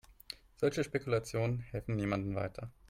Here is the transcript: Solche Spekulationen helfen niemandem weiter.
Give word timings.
Solche 0.55 0.83
Spekulationen 0.83 1.59
helfen 1.59 1.95
niemandem 1.95 2.33
weiter. 2.33 2.71